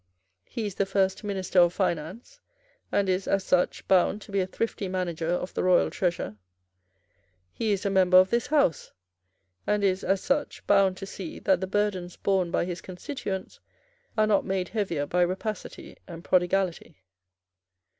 He 0.45 0.65
is 0.65 0.73
the 0.73 0.87
first 0.87 1.23
minister 1.23 1.59
of 1.59 1.73
finance, 1.73 2.39
and 2.91 3.07
is, 3.07 3.27
as 3.27 3.43
such, 3.43 3.87
bound 3.87 4.19
to 4.23 4.31
be 4.31 4.39
a 4.41 4.47
thrifty 4.47 4.87
manager 4.87 5.29
of 5.29 5.53
the 5.53 5.61
royal 5.63 5.91
treasure. 5.91 6.37
He 7.53 7.71
is 7.71 7.85
a 7.85 7.91
member 7.91 8.17
of 8.17 8.31
this 8.31 8.47
House, 8.47 8.93
and 9.67 9.83
is, 9.83 10.03
as 10.03 10.19
such, 10.21 10.65
bound 10.65 10.97
to 10.97 11.05
see 11.05 11.37
that 11.41 11.61
the 11.61 11.67
burdens 11.67 12.15
borne 12.17 12.49
by 12.49 12.65
his 12.65 12.81
constituents 12.81 13.59
are 14.17 14.25
not 14.25 14.43
made 14.43 14.69
heavier 14.69 15.05
by 15.05 15.21
rapacity 15.21 15.95
and 16.07 16.23
prodigality. 16.23 16.97